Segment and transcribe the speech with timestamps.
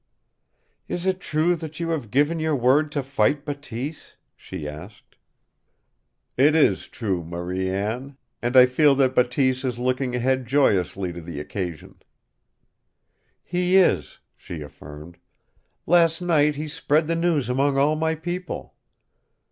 [0.87, 5.15] "Is it true that you have given your word to fight Bateese?" she asked.
[6.37, 8.17] "It is true, Marie Anne.
[8.41, 12.01] And I feel that Bateese is looking ahead joyously to the occasion."
[13.43, 15.19] "He is," she affirmed.
[15.85, 18.73] "Last night he spread the news among all my people.